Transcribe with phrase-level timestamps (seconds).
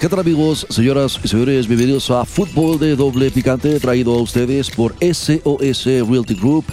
[0.00, 1.68] ¿Qué tal amigos, señoras y señores?
[1.68, 6.64] Bienvenidos a Fútbol de Doble Picante, traído a ustedes por SOS Realty Group.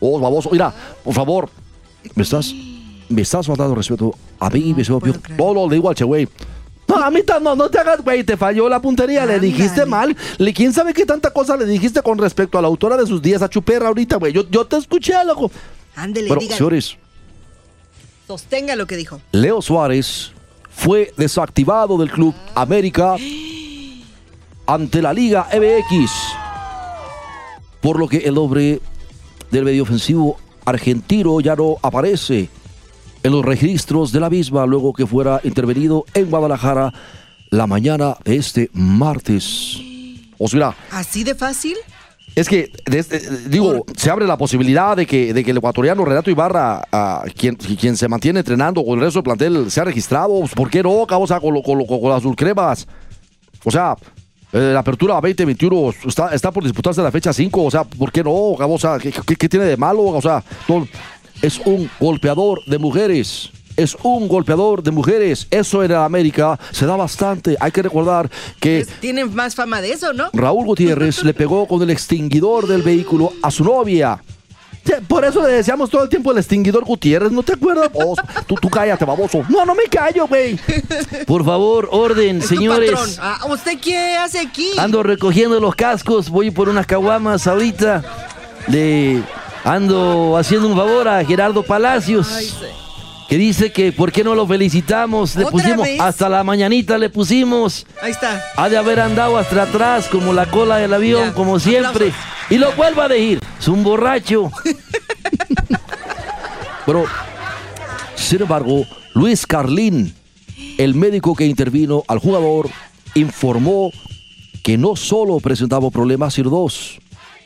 [0.00, 0.50] Oh, baboso.
[0.50, 1.48] Mira, por favor,
[2.14, 2.52] ¿me estás,
[3.08, 4.74] me estás faltando respeto a mí?
[4.76, 5.20] me puedo creer.
[5.38, 6.28] no, no, le digo al che, güey.
[6.96, 8.22] No, a mí ta- no, no te hagas, güey.
[8.24, 9.24] Te falló la puntería.
[9.26, 10.16] Le dijiste mal.
[10.38, 13.20] Le, ¿Quién sabe qué tanta cosa le dijiste con respecto a la autora de sus
[13.22, 14.32] días, a Chuperra, ahorita, güey?
[14.32, 15.50] Yo, yo te escuché, loco.
[15.96, 16.96] Ándele, Pero, señores,
[18.26, 19.20] Sostenga lo que dijo.
[19.32, 20.32] Leo Suárez
[20.70, 23.16] fue desactivado del Club América
[24.66, 26.10] ante la Liga MX.
[27.80, 28.80] Por lo que el hombre
[29.50, 32.48] del medio ofensivo argentino ya no aparece
[33.22, 36.92] en los registros de la misma luego que fuera intervenido en Guadalajara
[37.50, 39.78] la mañana de este martes.
[40.38, 41.76] O sea, ¿Así de fácil?
[42.34, 43.04] es que, eh,
[43.48, 47.56] digo, se abre la posibilidad de que, de que el ecuatoriano Renato Ibarra, ah, quien,
[47.56, 50.40] quien se mantiene entrenando con el resto del plantel, sea registrado.
[50.40, 51.02] Pues, ¿Por qué no?
[51.02, 52.88] O sea, con, con, con las azulcremas.
[53.64, 53.94] O sea,
[54.52, 57.62] eh, la apertura 2021 está, está por disputarse la fecha 5.
[57.64, 58.32] O sea, ¿por qué no?
[58.32, 60.02] O sea, ¿qué, qué- qué tiene de malo?
[60.04, 60.88] O sea, no,
[61.42, 63.50] es un golpeador de mujeres.
[63.76, 65.46] Es un golpeador de mujeres.
[65.50, 67.56] Eso en América se da bastante.
[67.58, 68.30] Hay que recordar
[68.60, 70.28] que Pues, Tienen más fama de eso, ¿no?
[70.34, 74.22] Raúl Gutiérrez le pegó con el extinguidor del vehículo a su novia.
[75.08, 77.90] Por eso le decíamos todo el tiempo el extinguidor Gutiérrez, ¿no te acuerdas?
[77.92, 79.42] Vos, tú, tú cállate, baboso.
[79.48, 80.58] No, no me callo, güey.
[81.26, 82.90] Por favor, orden, Es señores.
[82.90, 83.10] patrón.
[83.20, 84.70] Ah, ¿Usted qué hace aquí?
[84.78, 88.02] Ando recogiendo los cascos, voy por unas caguamas ahorita.
[88.68, 89.22] Le
[89.64, 92.30] ando haciendo un favor a Gerardo Palacios.
[92.32, 92.66] Ay, sí.
[93.28, 95.34] Que dice que por qué no lo felicitamos.
[95.36, 96.00] Le ¿Otra pusimos vez?
[96.00, 97.86] hasta la mañanita le pusimos.
[98.02, 98.42] Ahí está.
[98.56, 102.08] Ha de haber andado hasta atrás como la cola del avión, Ya, como siempre.
[102.08, 102.50] aplausos.
[102.50, 103.40] Y lo vuelvo a decir.
[103.58, 104.50] Es un borracho.
[106.86, 107.04] Pero,
[108.16, 110.14] sin embargo, Luis Carlín,
[110.78, 112.68] el médico que intervino al jugador,
[113.14, 113.90] informó
[114.62, 116.98] que no solo presentaba problemas, sino dos,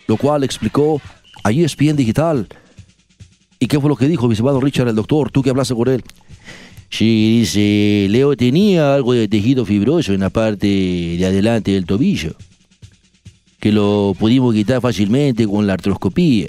[0.07, 1.01] lo cual explicó
[1.47, 2.49] a ESPN Digital.
[3.61, 5.31] ¿Y qué fue lo que dijo mi Richard, el doctor?
[5.31, 6.03] Tú que hablaste con él.
[6.91, 12.35] Sí, dice, Leo tenía algo de tejido fibroso en la parte de adelante del tobillo,
[13.61, 16.49] que lo pudimos quitar fácilmente con la artroscopía.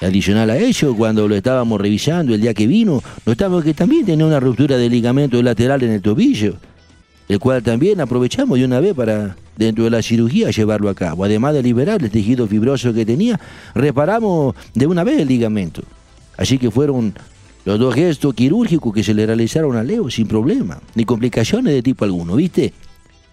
[0.00, 4.26] Adicional a ello, cuando lo estábamos revisando el día que vino, notamos que también tenía
[4.26, 6.56] una ruptura de ligamento lateral en el tobillo,
[7.32, 11.24] el cual también aprovechamos de una vez para, dentro de la cirugía, llevarlo a cabo.
[11.24, 13.40] Además de liberar el tejido fibroso que tenía,
[13.74, 15.82] reparamos de una vez el ligamento.
[16.36, 17.14] Así que fueron
[17.64, 21.82] los dos gestos quirúrgicos que se le realizaron a Leo sin problema, ni complicaciones de
[21.82, 22.72] tipo alguno, ¿viste?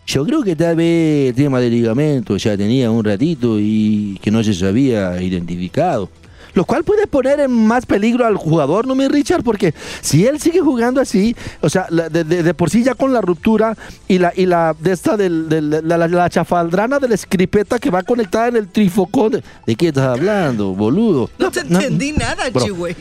[0.07, 4.31] Yo creo que tal vez el tema del ligamento ya tenía un ratito y que
[4.31, 6.09] no se sabía identificado.
[6.53, 9.43] Lo cual puede poner en más peligro al jugador, ¿no, mi Richard?
[9.43, 13.13] Porque si él sigue jugando así, o sea, de, de- de por sí ya con
[13.13, 17.07] la ruptura y la, y la de esta del, del- la, la- la chafaldrana de
[17.09, 19.31] la escripeta que va conectada en el trifocón.
[19.33, 21.29] de- ¿De qué estás hablando, boludo?
[21.37, 22.51] No te entendí nada.
[22.51, 22.95] Chihuey.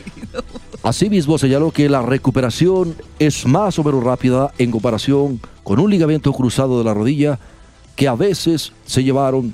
[0.83, 6.31] Asimismo, señaló que la recuperación es más o menos rápida en comparación con un ligamento
[6.33, 7.37] cruzado de la rodilla
[7.95, 9.53] que a veces se llevaron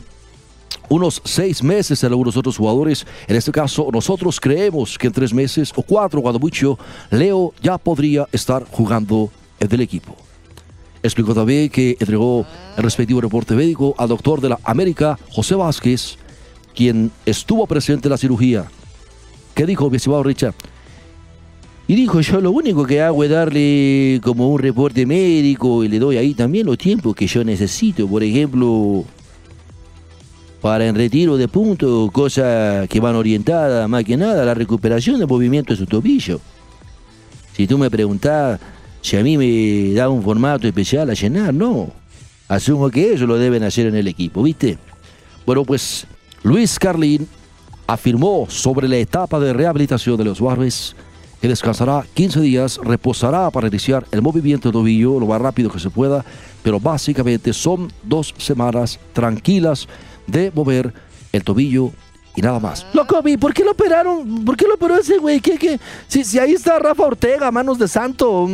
[0.89, 3.05] unos seis meses en algunos otros jugadores.
[3.27, 6.77] En este caso, nosotros creemos que en tres meses o cuatro, cuando mucho,
[7.11, 9.29] Leo ya podría estar jugando
[9.59, 10.15] en el equipo.
[11.03, 12.45] Explicó también que entregó
[12.77, 16.17] el respectivo reporte médico al doctor de la América, José Vázquez,
[16.73, 18.65] quien estuvo presente en la cirugía.
[19.53, 20.55] ¿Qué dijo, mi estimado Richard?
[21.87, 25.99] Y dijo, yo lo único que hago es darle como un reporte médico y le
[25.99, 28.07] doy ahí también los tiempos que yo necesito.
[28.07, 29.05] Por ejemplo,
[30.65, 35.19] para en retiro de punto, cosas que van orientadas más que nada a la recuperación
[35.19, 36.41] del movimiento de su tobillo.
[37.55, 38.59] Si tú me preguntás
[38.99, 41.91] si a mí me da un formato especial a llenar, no.
[42.47, 44.79] Asumo que eso lo deben hacer en el equipo, ¿viste?
[45.45, 46.07] Bueno, pues
[46.41, 47.27] Luis Carlín
[47.85, 50.95] afirmó sobre la etapa de rehabilitación de los Barbes
[51.39, 55.79] que descansará 15 días, reposará para iniciar el movimiento de tobillo lo más rápido que
[55.79, 56.25] se pueda,
[56.63, 59.87] pero básicamente son dos semanas tranquilas
[60.27, 60.93] de mover
[61.31, 61.91] el tobillo
[62.37, 62.85] y nada más.
[62.91, 64.43] Loco, ¿y por qué lo operaron?
[64.43, 65.39] ¿Por qué lo operó ese güey?
[65.39, 65.79] ¿Qué, qué?
[66.09, 68.45] Si, si ahí está Rafa Ortega, manos de santo,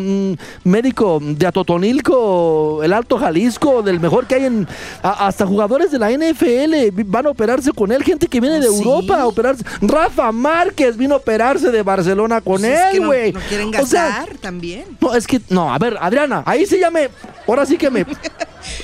[0.64, 4.68] médico de Atotonilco, el Alto Jalisco, del mejor que hay en...
[5.02, 8.68] a- hasta jugadores de la NFL van a operarse con él, gente que viene de
[8.68, 8.78] ¿Ah, sí?
[8.84, 9.64] Europa a operarse.
[9.82, 13.32] Rafa Márquez vino a operarse de Barcelona con Pues es que él, no- güey.
[13.34, 14.86] no, quieren O sea, gastar también.
[15.00, 17.10] no, es que, no, a ver, Adriana, ahí sí ya me...
[17.48, 18.06] Ahora sí que me...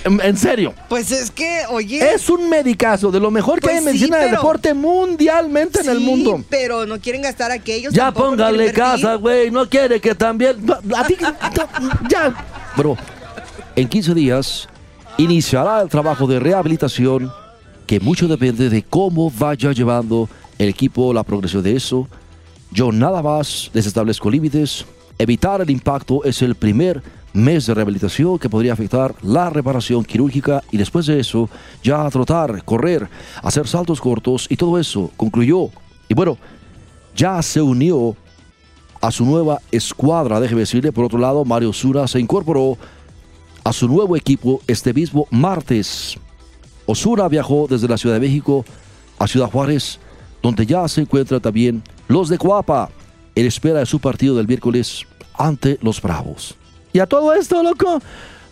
[0.07, 0.73] en, en serio.
[0.89, 2.13] Pues es que, oye.
[2.13, 5.81] Es un medicazo, de lo mejor que Pues hay en medicina del pero- deporte mundialmente
[5.81, 6.43] en el mundo.
[6.49, 7.93] Pero no quieren gastar aquellos.
[7.93, 9.51] Ya póngale casa, güey.
[9.51, 10.55] No quiere que también.
[10.95, 11.15] A ti.
[12.09, 12.33] Ya.
[12.75, 12.97] Bro,
[13.75, 14.67] en 15 días
[15.17, 17.31] iniciará el trabajo de rehabilitación
[17.85, 22.07] que mucho depende de cómo vaya llevando el equipo la progresión de eso.
[22.71, 24.85] Yo nada más les establezco límites.
[25.17, 27.01] Evitar el impacto es el primer
[27.37, 31.49] mes de rehabilitación que podría afectar la reparación quirúrgica y después de eso
[31.83, 33.07] ya trotar, correr,
[33.41, 35.69] hacer saltos cortos y todo eso concluyó.
[36.09, 36.37] Y bueno,
[37.15, 38.15] ya se unió
[39.01, 40.91] a su nueva escuadra, déjeme decirle.
[40.91, 42.77] Por otro lado, Mario Osuna se incorporó
[43.63, 46.17] a su nuevo equipo este mismo martes.
[46.85, 48.65] Osuna viajó desde la Ciudad de México
[49.19, 49.99] a Ciudad Juárez,
[50.41, 52.89] donde ya se encuentran también los de Coapa,
[53.35, 55.05] en espera de su partido del miércoles
[55.37, 56.55] ante los Bravos.
[56.97, 58.01] Y a todo esto, loco.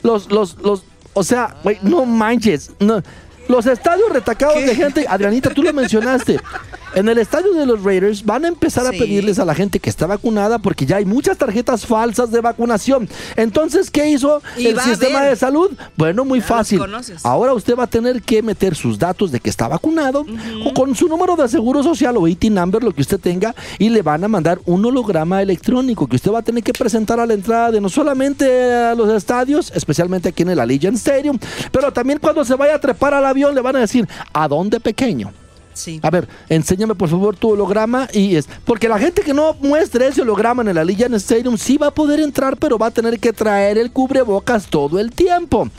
[0.03, 0.83] Los, los, los.
[1.15, 2.69] O sea, güey, no manches.
[2.80, 3.01] No.
[3.47, 5.03] Los estadios retacados de gente.
[5.07, 6.39] Adrianita, tú lo mencionaste.
[6.95, 9.90] En el estadio de los Raiders van a empezar a pedirles a la gente que
[9.90, 13.09] está vacunada porque ya hay muchas tarjetas falsas de vacunación.
[13.35, 15.71] Entonces, ¿qué hizo Y el sistema de salud?
[15.97, 16.81] Bueno, muy Ya fácil.
[17.23, 20.25] Ahora usted va a tener que meter sus datos de que está vacunado
[20.66, 23.90] o con su número de seguro social o IT number, lo que usted tenga, y
[23.90, 27.25] le van a mandar un holograma electrónico que usted va a tener que presentar a
[27.25, 31.37] la entrada de no solamente a los estadios, especialmente aquí en el Allegiant Stadium,
[31.73, 34.80] pero también cuando se vaya a trepar al avión le van a decir, ¿a dónde
[34.80, 35.33] pequeño?
[35.75, 35.99] Sí.
[36.01, 40.07] A ver, enséñame por favor tu holograma y es porque la gente que no muestre
[40.07, 43.19] ese holograma en el Allegiant Stadium sí va a poder entrar, pero va a tener
[43.19, 45.69] que traer el cubrebocas todo el tiempo.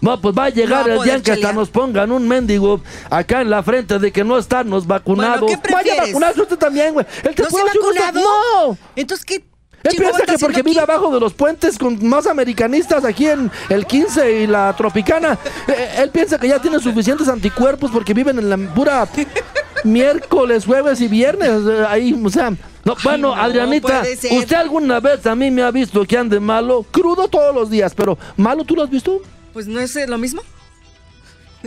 [0.00, 2.82] No, pues va a llegar No el día en que hasta nos pongan un mendigo
[3.08, 5.40] acá en la frente de que no estamos vacunados.
[5.40, 7.06] Bueno, ¿qué Vaya a vacunarse usted también, güey.
[7.22, 8.20] El ¿No se vacunado?
[8.20, 8.78] No.
[8.96, 9.42] Entonces, ¿qué?
[9.84, 10.90] Él Chihuahua piensa que porque vive aquí?
[10.90, 15.38] abajo de los puentes con más americanistas aquí en el 15 y la Tropicana,
[15.68, 19.06] eh, él piensa que ya tiene suficientes anticuerpos porque viven en la pura
[19.84, 21.50] miércoles, jueves y viernes.
[21.68, 22.50] eh, ahí, o sea,
[22.84, 24.02] no, bueno, no, Adrianita.
[24.30, 26.84] ¿usted alguna vez a mí me ha visto que ande malo?
[26.90, 29.20] Crudo todos los días, pero malo tú lo has visto?
[29.52, 30.42] Pues no es eh, lo mismo.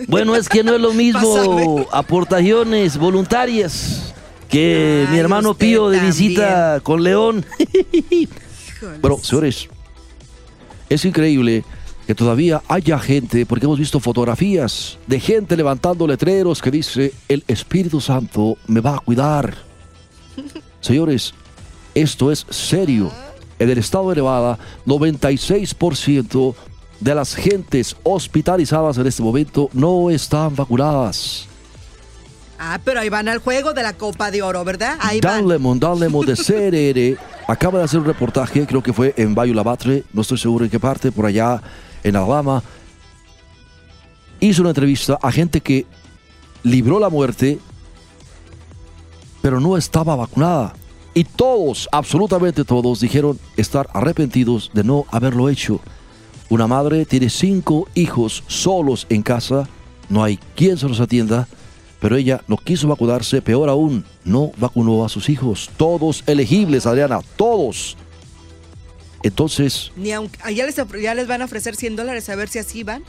[0.07, 4.13] Bueno, es que no es lo mismo aportaciones voluntarias
[4.49, 6.13] que Ay, mi hermano Pío de también.
[6.15, 7.45] visita con León.
[9.01, 9.69] Pero, señores,
[10.89, 11.63] es increíble
[12.05, 17.43] que todavía haya gente, porque hemos visto fotografías de gente levantando letreros que dice, el
[17.47, 19.57] Espíritu Santo me va a cuidar.
[20.79, 21.33] Señores,
[21.93, 23.11] esto es serio.
[23.59, 26.55] En el estado de Nevada, 96%
[26.99, 31.47] de las gentes hospitalizadas en este momento no están vacunadas.
[32.59, 34.97] Ah, pero ahí van al juego de la Copa de Oro, ¿verdad?
[34.99, 35.79] Ahí Dan van.
[35.79, 40.21] De CRR acaba de hacer un reportaje, creo que fue en Bayou La Batre, no
[40.21, 41.61] estoy seguro en qué parte, por allá
[42.03, 42.63] en Alabama.
[44.39, 45.85] Hizo una entrevista a gente que
[46.63, 47.59] libró la muerte,
[49.41, 50.73] pero no estaba vacunada.
[51.13, 55.79] Y todos, absolutamente todos, dijeron estar arrepentidos de no haberlo hecho.
[56.49, 59.67] Una madre tiene cinco hijos solos en casa,
[60.09, 61.47] no hay quien se los atienda,
[61.99, 65.69] pero ella no quiso vacunarse, peor aún, no vacunó a sus hijos.
[65.77, 67.97] Todos elegibles, Adriana, todos.
[69.23, 72.35] Entonces, Ni aunque, ah, ya, les, ofre- ya les van a ofrecer 100 dólares a
[72.35, 73.03] ver si así van.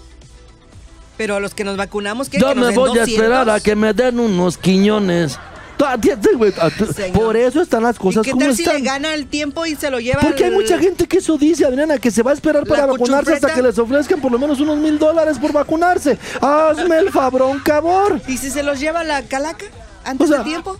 [1.18, 2.38] Pero a los que nos vacunamos, ¿qué?
[2.38, 3.08] Yo Que nos me den voy a 200.
[3.08, 5.38] esperar a que me den unos quiñones.
[5.78, 7.12] Tú atiende, güey, a tu- Señor.
[7.12, 8.82] Por eso están las ¿Y cosas qué como tal si le están.
[8.84, 11.98] gana el tiempo y se lo lleva Porque hay mucha gente que eso dice, Adriana,
[11.98, 14.76] que se va a esperar para vacunarse hasta que les ofrezcan por lo menos unos
[14.78, 16.18] mil dólares por vacunarse.
[16.40, 18.20] Hazme el fabrón, cabrón.
[18.26, 19.66] ¿Y si se los lleva la calaca
[20.04, 20.76] antes O sea, de tiempo?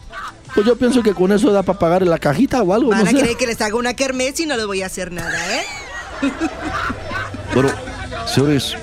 [0.54, 3.04] Pues yo pienso que con eso da para pagar en la cajita o algo, Van
[3.04, 5.38] no a creer que les haga una kermés y no les voy a hacer nada,
[5.56, 5.62] ¿eh?
[7.54, 7.70] Bueno,
[8.26, 8.74] señores,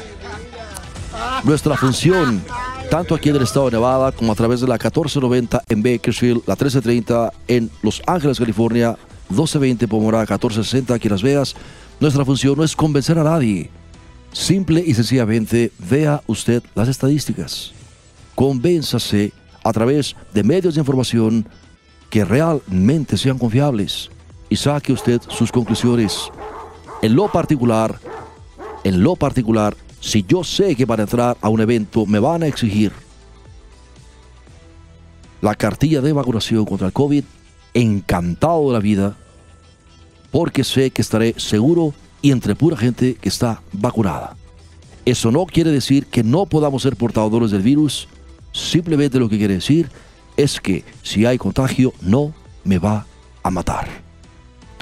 [1.43, 2.43] nuestra función,
[2.89, 6.41] tanto aquí en el estado de Nevada como a través de la 1490 en Bakersfield,
[6.47, 8.97] la 1330 en Los Ángeles, California,
[9.29, 11.55] 1220 Pomorá, 1460 aquí en Las Vegas,
[11.99, 13.69] nuestra función no es convencer a nadie.
[14.31, 17.71] Simple y sencillamente vea usted las estadísticas.
[18.35, 19.31] Convénzase
[19.63, 21.47] a través de medios de información
[22.09, 24.09] que realmente sean confiables
[24.49, 26.29] y saque usted sus conclusiones.
[27.01, 27.99] En lo particular,
[28.83, 32.47] en lo particular, si yo sé que para entrar a un evento me van a
[32.47, 32.91] exigir
[35.41, 37.23] la cartilla de vacunación contra el COVID,
[37.73, 39.17] encantado de la vida,
[40.29, 44.37] porque sé que estaré seguro y entre pura gente que está vacunada.
[45.05, 48.07] Eso no quiere decir que no podamos ser portadores del virus,
[48.51, 49.89] simplemente lo que quiere decir
[50.37, 52.31] es que si hay contagio no
[52.63, 53.07] me va
[53.41, 54.04] a matar.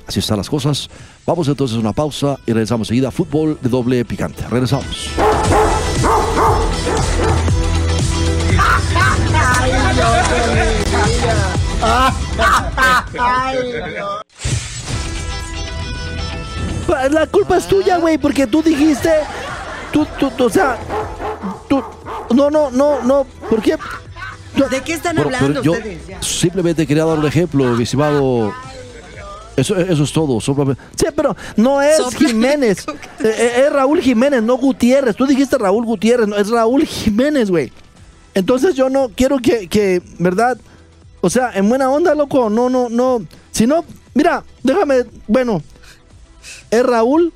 [0.07, 0.89] Así están las cosas.
[1.25, 4.45] Vamos entonces a una pausa y regresamos enseguida a fútbol de doble picante.
[4.49, 5.09] Regresamos.
[17.11, 19.09] La culpa es tuya, güey, porque tú dijiste.
[19.91, 20.77] Tú, tú, tú, o sea.
[21.67, 21.83] Tú.
[22.33, 23.25] No, no, no, no.
[23.49, 23.77] ¿Por qué?
[24.69, 26.07] ¿De qué están Bueno, hablando pero yo ustedes?
[26.07, 26.21] Ya.
[26.21, 28.53] simplemente quería dar un ejemplo, mi estimado.
[29.55, 30.41] Eso, eso es todo.
[30.41, 32.27] solamente- Sí, pero no es Sopla.
[32.29, 32.85] Jiménez.
[32.87, 32.93] Eh,
[33.23, 35.15] eh, es Raúl Jiménez, no Gutiérrez.
[35.15, 37.71] Tú dijiste Raúl Gutiérrez, no, es Raúl Jiménez, güey.
[38.33, 40.57] Entonces yo no quiero que, que, ¿verdad?
[41.21, 43.23] O sea, en buena onda, loco, no, no, no.
[43.51, 45.61] Si no, mira, déjame, bueno,
[46.71, 47.31] es Raúl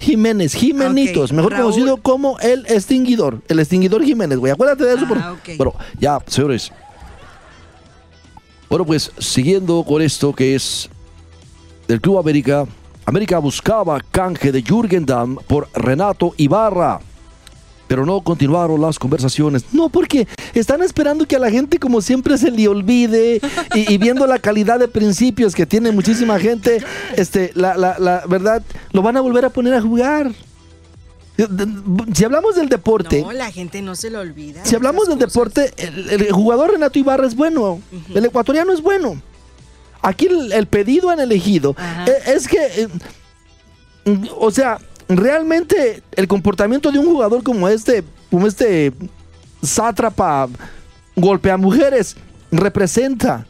[0.00, 1.64] Jiménez, Jimenitos, mejor Raúl.
[1.64, 4.52] conocido como el extinguidor, el extinguidor Jiménez, güey.
[4.52, 5.06] Acuérdate de eso.
[5.06, 5.36] por- Ah.
[5.58, 6.72] Bueno, ya, señores.
[8.68, 10.88] Bueno, pues siguiendo con esto que es
[11.88, 12.66] del Club América.
[13.06, 17.00] América buscaba canje de Jürgen Damm por Renato Ibarra.
[17.86, 19.66] Pero no continuaron las conversaciones.
[19.72, 23.42] No, porque están esperando que a la gente, como siempre, se le olvide
[23.74, 26.82] y, y viendo la calidad de principios que tiene muchísima gente,
[27.16, 28.62] este, la, la, la verdad,
[28.92, 30.32] lo van a volver a poner a jugar.
[32.14, 34.64] Si hablamos del deporte, No, la gente no se lo olvida.
[34.64, 35.32] si hablamos del cosas.
[35.32, 37.80] deporte, el, el jugador Renato Ibarra es bueno,
[38.14, 39.20] el ecuatoriano es bueno.
[40.04, 41.74] Aquí el, el pedido han elegido
[42.06, 42.88] eh, es que, eh,
[44.38, 48.92] o sea, realmente el comportamiento de un jugador como este, como este
[49.62, 50.48] sátrapa
[51.16, 52.16] golpea mujeres,
[52.50, 53.46] representa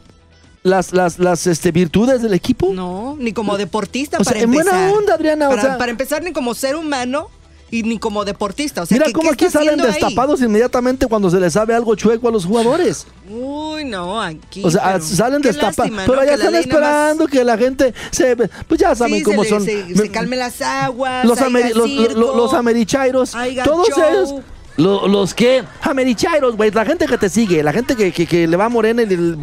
[0.63, 2.71] las, las, las este, virtudes del equipo.
[2.73, 4.97] No, ni como deportista O sea, para en buena empezar.
[4.97, 7.29] onda, Adriana, o Para, sea- para empezar, ni como ser humano
[7.71, 8.83] y ni como deportista.
[8.83, 9.87] O sea, Mira ¿qué- cómo aquí salen ahí?
[9.87, 13.07] destapados inmediatamente cuando se les sabe algo chueco a los jugadores.
[13.29, 14.61] Uy, no, aquí.
[14.63, 15.91] O sea, pero salen destapados.
[16.05, 18.35] Pero la están más- esperando que la gente se.
[18.35, 19.65] Pues ya saben Sí, cómo se, le- son.
[19.65, 21.25] Se, se calmen las aguas.
[21.25, 23.31] los, ameri- los, los- los americhairos.
[23.63, 24.03] Todos show.
[24.09, 24.33] ellos.
[24.77, 25.63] Lo- los que.
[25.81, 26.71] Americhairos, güey.
[26.71, 27.63] La gente que te sigue.
[27.63, 29.37] La gente que, que- que le va a Morena y le, No,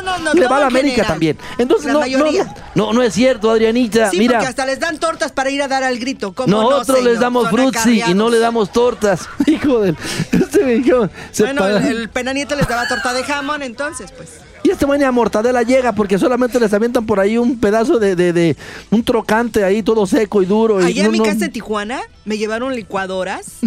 [0.00, 1.06] no, no, le va a la América general.
[1.06, 1.38] también.
[1.58, 2.44] Entonces, La no, no, mayoría.
[2.74, 4.10] no, no, no es cierto, Adrianita.
[4.10, 4.34] Sí, Mira.
[4.38, 6.32] porque hasta les dan tortas para ir a dar al grito.
[6.32, 9.28] ¿Cómo no, Nosotros les damos frutzi y no le damos tortas.
[9.46, 9.96] Hijo del.
[10.32, 10.82] Este
[11.32, 12.08] se Bueno, el, el
[12.56, 14.40] les daba torta de jamón, entonces, pues.
[14.68, 18.34] Y este mañana mortadela llega porque solamente les avientan por ahí un pedazo de, de-
[18.34, 18.54] de-
[18.90, 20.82] un trocante ahí todo seco y duro.
[20.82, 23.60] y Allá no- en mi no- casa en Tijuana me llevaron licuadoras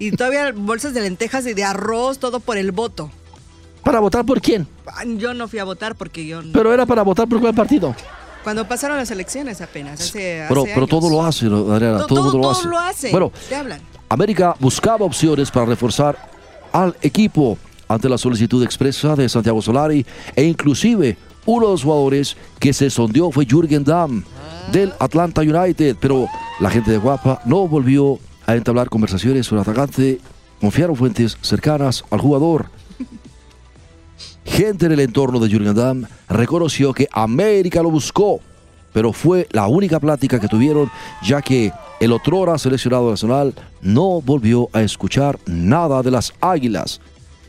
[0.00, 3.08] y todavía bolsas de lentejas y de arroz, todo por el voto.
[3.84, 4.66] ¿Para votar por quién?
[4.88, 7.54] Ah, Yo no fui a votar porque yo no- Pero era para votar por cuál
[7.54, 7.94] partido.
[8.42, 10.90] Cuando pasaron las elecciones apenas, hace, Pero, hace pero años.
[10.90, 11.98] todo lo hace, ¿no, Adriana.
[11.98, 12.68] To- todo, todo, lo todo hace.
[12.68, 13.10] lo hace.
[13.12, 13.80] Bueno, Te hablan.
[14.08, 16.16] América buscaba opciones para reforzar
[16.72, 17.56] al equipo
[17.88, 20.04] ante la solicitud expresa de Santiago Solari
[20.36, 21.16] e inclusive
[21.46, 24.22] uno de los jugadores que se sondeó fue Jürgen Damm
[24.70, 26.28] del Atlanta United, pero
[26.60, 30.20] la gente de Guapa no volvió a entablar conversaciones sobre el atacante,
[30.60, 32.66] confiaron fuentes cercanas al jugador.
[34.44, 38.40] Gente en el entorno de Jürgen Damm reconoció que América lo buscó,
[38.92, 40.90] pero fue la única plática que tuvieron,
[41.22, 47.00] ya que el otrora seleccionado nacional no volvió a escuchar nada de las águilas.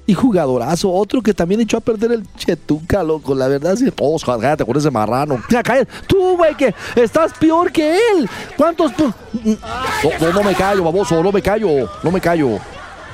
[0.10, 3.36] Y jugadorazo, otro que también echó a perder el Chetuca, loco.
[3.36, 3.94] La verdad es que.
[4.00, 5.40] Oh, cállate con ese marrano.
[5.52, 5.92] Ya, cállate.
[6.08, 8.28] Tú, güey, que estás peor que él.
[8.58, 8.92] ¿Cuántos.?
[8.98, 9.06] No,
[10.20, 12.58] no, no me callo, baboso, no me callo, no me callo.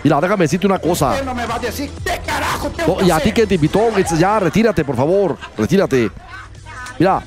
[0.05, 1.21] Mira, déjame decirte una cosa.
[1.21, 3.89] no me va a decir qué carajo tengo No, y a ti que te invitó,
[4.17, 6.09] ya, retírate, por favor, retírate.
[6.97, 7.21] Mira,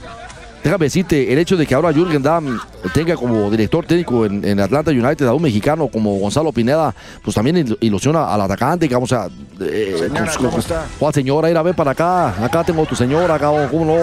[0.65, 2.59] déjame decirte, el hecho de que ahora Jürgen Damm
[2.93, 7.35] tenga como director técnico en, en Atlanta United a un mexicano como Gonzalo Pineda, pues
[7.35, 9.29] también il- ilusiona al atacante, que vamos a...
[9.61, 11.51] eh, Señora, pues, ¿cómo pues, señora?
[11.51, 13.99] Ir a ver para acá, acá tengo tu señora, cabrón, ¿cómo no?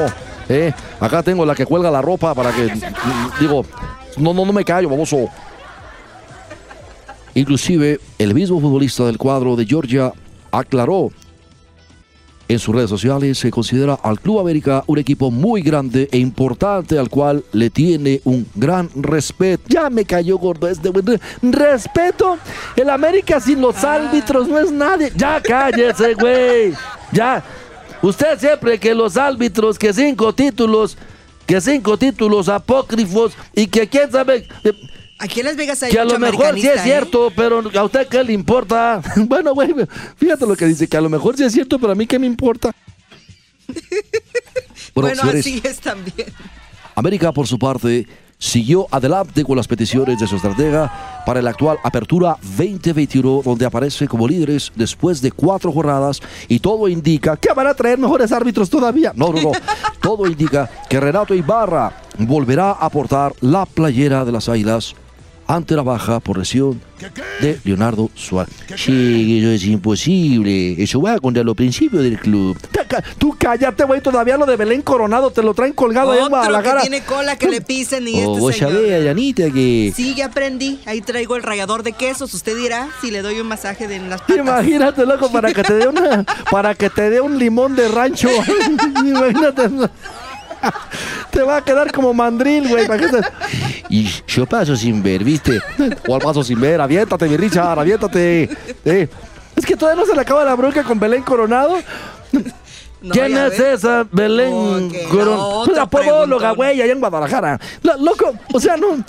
[0.47, 2.71] Eh, acá tengo la que cuelga la ropa para que,
[3.39, 3.65] digo,
[4.17, 5.27] no, no, no me callo, baboso.
[7.33, 10.13] Inclusive, el mismo futbolista del cuadro de Georgia
[10.51, 11.09] aclaró
[12.47, 16.99] en sus redes sociales se considera al Club América un equipo muy grande e importante
[16.99, 19.63] al cual le tiene un gran respeto.
[19.67, 21.03] Ya me cayó gordo este güey.
[21.05, 22.37] Re- Respeto.
[22.75, 25.11] El América sin los árbitros no es nadie.
[25.15, 26.73] Ya cállese, güey.
[27.11, 27.43] Ya.
[28.01, 30.97] Usted siempre que los árbitros, que cinco títulos,
[31.47, 34.47] que cinco títulos apócrifos y que quién sabe.
[34.63, 34.73] eh,
[35.17, 36.83] Aquí en Las Vegas hay Que a mucho lo mejor sí es ¿eh?
[36.83, 39.01] cierto, pero a usted qué le importa.
[39.15, 39.73] Bueno, güey,
[40.17, 42.19] fíjate lo que dice, que a lo mejor sí es cierto, pero a mí qué
[42.19, 42.71] me importa.
[44.93, 46.27] Bueno, señores, así es también.
[46.95, 51.77] América, por su parte, siguió adelante con las peticiones de su estratega para la actual
[51.83, 57.67] Apertura 2021, donde aparece como líderes después de cuatro jornadas y todo indica Que van
[57.67, 59.11] a traer mejores árbitros todavía.
[59.15, 59.51] No, no, no.
[60.01, 64.95] Todo indica que Renato Ibarra volverá a aportar la playera de las Águilas
[65.47, 66.81] ante la baja por lesión
[67.41, 68.53] de Leonardo Suárez.
[68.77, 70.81] Sí, eso es imposible.
[70.81, 72.57] Eso va contra los principios del club.
[73.17, 76.39] Tú cállate, güey, todavía lo de Belén Coronado te lo traen colgado ahí en Otro
[76.41, 76.81] que Guadalajara.
[76.81, 78.73] tiene cola que le pisen y Oh, este señor.
[78.73, 79.93] sabés, Adrianita, que...
[79.95, 80.79] Sí, ya aprendí.
[80.85, 82.33] Ahí traigo el rallador de quesos.
[82.33, 84.37] Usted dirá si le doy un masaje de en las patas.
[84.37, 88.29] Imagínate, loco, para que te dé una, para que te dé un limón de rancho.
[89.05, 89.69] Imagínate.
[91.29, 92.87] Te va a quedar como mandril, güey.
[92.87, 93.21] para que te-
[93.95, 95.59] Y yo paso sin ver, ¿viste?
[96.07, 98.49] O al paso sin ver, aviéntate, mi Richard, aviéntate.
[98.83, 99.07] Eh,
[99.55, 101.77] Es que todavía no se le acaba la bronca con Belén Coronado.
[103.01, 105.65] No, ¿Quién es esa Belén Ok, la Coronado?
[105.73, 107.59] La podóloga, güey, allá en Guadalajara.
[107.83, 109.03] La- loco, o sea, no.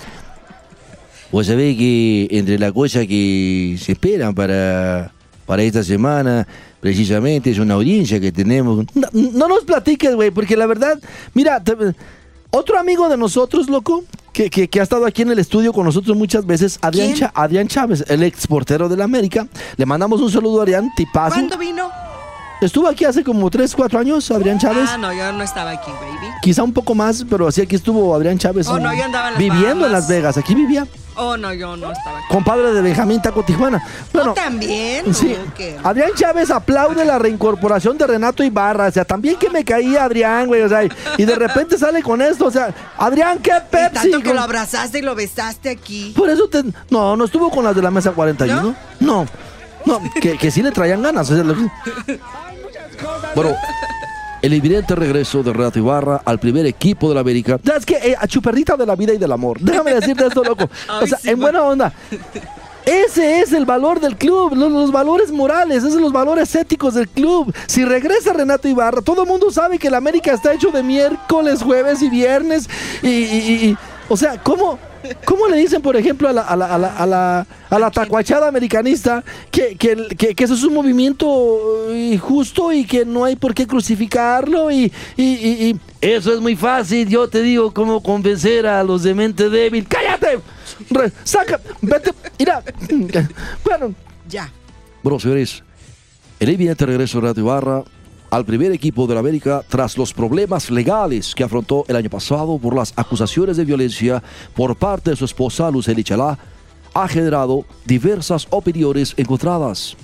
[1.33, 5.11] Vos sabés que entre las cosas que se esperan para,
[5.47, 6.47] para esta semana,
[6.81, 8.85] precisamente es una audiencia que tenemos.
[8.95, 10.99] No, no nos platiques, güey, porque la verdad,
[11.35, 11.75] mira, te-
[12.51, 14.05] otro amigo de nosotros, loco,
[14.37, 17.69] que, que- que ha estado aquí en el estudio con nosotros muchas veces, Adrián, Adrián
[17.69, 19.47] Chávez, el ex portero de la América.
[19.79, 21.37] Le mandamos un saludo a Adrián, tipazo.
[21.37, 21.91] ¿Cuándo vino?
[22.61, 24.91] Estuvo aquí hace como 3, 4 años, Adrián Chávez.
[24.93, 26.27] Ah, no, yo no estaba aquí, baby.
[26.43, 28.67] Quizá un poco más, pero sí, aquí estuvo Adrián Chávez.
[28.69, 29.93] Oh, no, yo andaba en las Viviendo en.
[29.93, 30.87] Las Vegas, aquí vivía.
[31.19, 32.27] Oh, no, yo no estaba aquí.
[32.29, 33.83] Compadre de Benjamín Taco Tijuana.
[34.13, 35.15] Bueno, ¿Oh, también?
[35.15, 35.35] Sí.
[35.83, 38.87] Adrián Chávez aplaude la reincorporación de Renato Ibarra.
[38.89, 40.63] O sea, también que me caía Adrián, güey.
[40.63, 42.47] O sea, y de repente sale con esto.
[42.47, 43.95] O sea, Adrián, qué Y Pepsi.
[43.95, 46.13] tanto que con- lo abrazaste y lo besaste aquí.
[46.17, 46.63] Por eso te.
[46.91, 48.75] No, no estuvo con las de la mesa 41.
[49.01, 49.27] No.
[49.87, 51.31] No, que, que sí le traían ganas.
[51.31, 51.55] o sea, lo-
[53.35, 53.55] bueno,
[54.47, 57.95] el evidente regreso de Renato Ibarra al primer equipo de la América Ya, es que
[57.97, 59.59] eh, a chuperrita de la vida y del amor.
[59.61, 60.69] Déjame decirte esto, loco.
[61.03, 61.93] O sea, sí, en buena onda.
[62.85, 66.95] Ese es el valor del club, los, los valores morales, esos son los valores éticos
[66.95, 67.53] del club.
[67.67, 71.63] Si regresa Renato Ibarra, todo el mundo sabe que el América está hecho de miércoles,
[71.65, 72.69] jueves y viernes.
[73.03, 73.77] Y, y- y- y-
[74.09, 74.79] o sea, ¿cómo,
[75.25, 77.91] ¿cómo le dicen, por ejemplo, a la, a la, a la, a la, a la
[77.91, 83.25] tacuachada americanista que, que, que- que eso es un movimiento eh, injusto y que no
[83.25, 84.71] hay por qué crucificarlo?
[84.71, 89.03] Y, y- y- y eso es muy fácil, yo te digo cómo convencer a los
[89.03, 89.87] de mente débil.
[89.89, 90.39] ¡Cállate!
[90.91, 92.63] Re- saca, vete, mira.
[93.65, 93.95] Bueno,
[94.29, 94.51] Ya.
[95.03, 95.63] Bueno, señores,
[96.41, 97.85] el evidente regreso de Renato Ibarra
[98.37, 102.59] al primer equipo de la América tras los problemas legales que afrontó el año pasado
[102.59, 104.23] por las acusaciones de violencia
[104.55, 106.39] por parte de su esposa Lucely Chalá
[106.93, 109.97] ha generado diversas opiniones encontradas.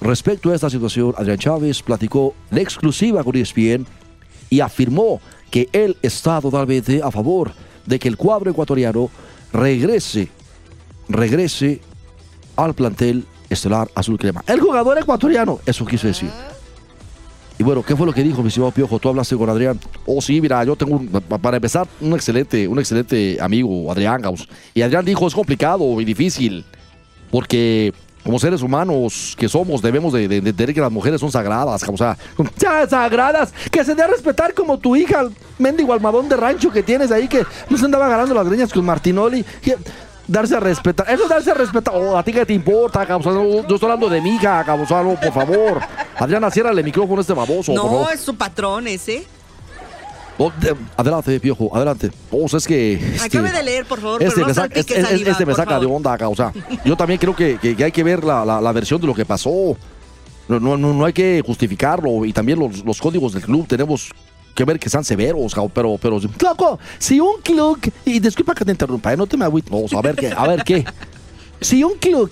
[0.00, 3.84] respecto a esta situación, Adrián Chávez platicó en exclusiva con ESPN
[4.50, 7.52] y afirmó que él está totalmente a favor
[7.86, 9.10] de que el cuadro ecuatoriano
[9.52, 10.28] regrese,
[11.08, 11.80] regrese
[12.54, 14.44] al plantel estelar azul crema.
[14.46, 16.30] El jugador ecuatoriano, eso quiso decir.
[17.60, 18.98] Y bueno, ¿qué fue lo que dijo mi estimado Piojo?
[18.98, 19.78] Tú hablaste con Adrián.
[20.06, 24.22] Oh, sí, mira, yo tengo, un- pa- para empezar, un excelente, un excelente amigo, Adrián
[24.22, 24.48] Gauss.
[24.72, 26.64] Y Adrián dijo, es complicado y difícil,
[27.30, 27.92] porque
[28.24, 31.82] como seres humanos que somos, debemos de, de- de entender que las mujeres son sagradas,
[31.86, 32.16] o sea,
[32.58, 36.70] Ya, sagradas, que se dé a respetar como tu hija, el mendigo almadón de rancho
[36.70, 39.44] que tienes ahí, que no se andaba agarrando las greñas con Martinoli.
[40.30, 41.94] Darse a respetar, eso es darse a respetar.
[41.96, 43.34] Oh, a ti que te importa, cabrón.
[43.34, 44.86] No, yo estoy hablando de mi hija, por
[45.32, 45.80] favor.
[46.16, 48.12] Adriana, cierra el micrófono a este baboso, por No, favor.
[48.14, 49.24] es su patrón ese.
[50.38, 52.10] Oh, de- adelante, Piojo, adelante.
[52.30, 52.94] Oh, o sea, es que...
[52.94, 55.54] este, Acabe de leer, por favor, Este pero me, no saca, este, saliva, este me
[55.54, 56.28] de onda acá.
[56.30, 56.50] O sea,
[56.84, 59.14] yo también creo que, que- que hay que ver la, la- la versión de lo
[59.14, 59.76] que pasó.
[60.48, 62.24] No, no, no, no hay que justificarlo.
[62.24, 64.10] Y también los, los códigos del club tenemos
[64.54, 68.70] que ver que sean severos, pero, pero Loco, si un club, y disculpa que te
[68.72, 69.16] interrumpa, ¿eh?
[69.16, 69.70] no te me agüites.
[69.70, 70.84] vamos a ver qué, a ver qué.
[71.60, 72.30] Si un club,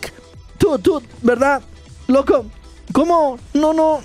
[0.58, 1.62] tú, tú, ¿verdad?
[2.06, 2.46] Loco,
[2.92, 3.38] ¿cómo?
[3.54, 4.00] No, no.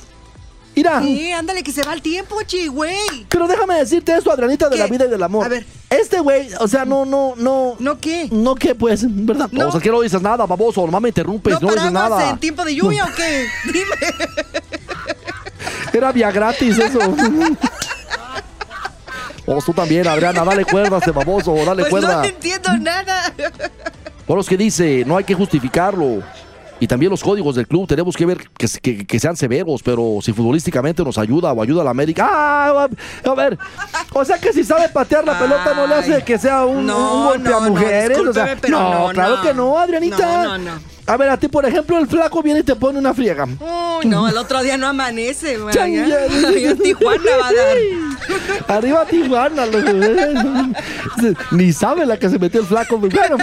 [0.75, 1.01] Irá.
[1.03, 2.97] Sí, ándale, que se va el tiempo, chi, güey.
[3.29, 4.81] Pero déjame decirte esto, Adrianita, de ¿Qué?
[4.81, 5.45] la vida y del amor.
[5.45, 5.65] A ver.
[5.89, 7.75] Este güey, o sea, no, no, no.
[7.77, 8.27] ¿No qué?
[8.31, 8.73] No, ¿qué?
[8.73, 9.49] Pues, ¿verdad?
[9.51, 9.67] No.
[9.67, 10.83] O sea, que no dices nada, baboso.
[10.83, 12.31] Nomás me interrumpes, ¿No no, dices nada.
[12.31, 13.45] en tiempo de lluvia o qué?
[13.71, 13.95] Dime.
[15.93, 16.99] Era vía gratis eso.
[19.45, 22.17] O tú también, Adriana, dale cuerda a este baboso, dale Pues cuerda.
[22.21, 23.33] no entiendo nada.
[24.25, 26.21] Por los que dice, no hay que justificarlo.
[26.79, 30.19] Y también los códigos del club tenemos que ver que, que- que sean severos, pero
[30.21, 32.27] si futbolísticamente nos ayuda o ayuda a la América.
[32.29, 32.87] Ah,
[33.25, 33.57] a ver,
[34.13, 37.17] o sea que si sabe patear la pelota no le hace que sea un, No,
[37.19, 38.17] un golpe no, a no, mujeres.
[38.17, 40.17] o sea, discúlpeme, pero no, claro que no, Adrianita.
[40.17, 40.93] No, no, no.
[41.05, 43.45] A ver, a ti, por ejemplo, el flaco viene y te pone una friega.
[43.45, 45.73] Uy, no, el otro día no amanece, güey.
[46.77, 47.77] Tijuana va a dar.
[48.67, 49.91] Arriba Tijuana, loco.
[51.51, 52.99] Ni sabe la que se metió el flaco.
[52.99, 53.37] pues, Bueno,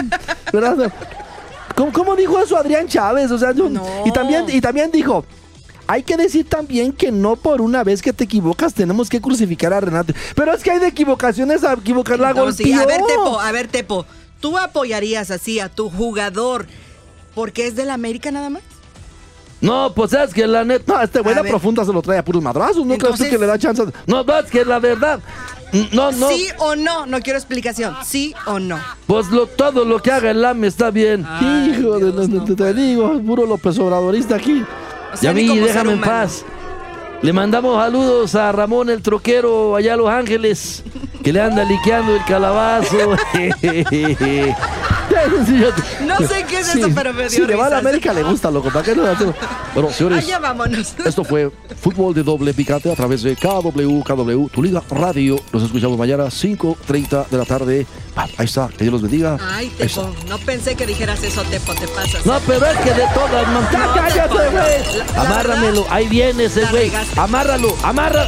[0.51, 0.91] ¿verdad?
[1.75, 3.31] ¿Cómo, cómo dijo eso Adrián Chávez?
[3.31, 3.83] O sea, yo- No.
[4.05, 5.25] y, también, y también dijo.
[5.87, 9.73] Hay que decir también que no por una vez que te equivocas tenemos que crucificar
[9.73, 10.13] a Renato.
[10.35, 13.51] Pero es que hay de equivocaciones a equivocar la No, sí, a ver, Tepo, a
[13.51, 14.05] ver, Tepo.
[14.39, 16.65] ¿Tú apoyarías así a tu jugador
[17.35, 18.61] porque es del América nada más?
[19.61, 20.93] No, pues es que la neta.
[20.93, 21.51] No, este güey la ver.
[21.51, 22.77] profunda se lo trae a puros madrazos.
[22.77, 23.83] ¿No crees tú Entonces- que le da chance?
[24.07, 25.19] No, no, es que la verdad.
[25.93, 26.29] No, no.
[26.29, 27.05] ¿Sí o no?
[27.05, 27.95] No quiero explicación.
[28.03, 28.77] ¿Sí o no?
[29.07, 31.25] Pues lo, todo lo que haga el AME está bien.
[31.27, 34.63] Ay, Hijo de Dios, no, no te, te digo, puro López Obradorista aquí.
[34.63, 36.43] O y a mí, déjame en paz.
[37.21, 40.83] Le mandamos saludos a Ramón el troquero allá a Los Ángeles,
[41.23, 42.97] que le anda liqueando el calabazo.
[46.05, 47.77] No sé qué es eso, pero me dio Si le va a la.
[47.79, 48.69] América le gusta, loco.
[48.69, 49.35] ¿Para qué no lo hacemos?
[49.73, 50.93] Bueno, señores, Allá vámonos.
[51.05, 55.39] esto fue Fútbol de Doble Picante a través de KW, KW, tu liga radio.
[55.51, 57.87] Nos escuchamos mañana 5.30 de la tarde.
[58.15, 59.37] Ah, Ahí está, que Dios los bendiga.
[59.41, 59.69] Ay.
[59.77, 62.25] Tepo, no pensé que dijeras eso, Tepo, te pasas.
[62.25, 63.71] No, pero es que de todas maneras.
[63.73, 65.25] No, ¡Cállate, güey!
[65.25, 66.91] Amárramelo, ahí viene ese güey.
[67.17, 68.25] Amárralo, amarra.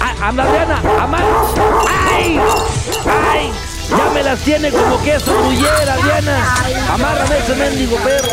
[0.00, 1.26] A, a Mariana, amarra.
[2.12, 2.38] ¡Ay!
[3.06, 3.50] ¡Ay!
[3.88, 6.54] Ya me las tiene como queso gruyera, Diana.
[6.92, 8.32] Amárrame ese mendigo perro.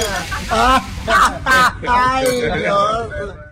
[1.88, 3.43] Ay, Dios.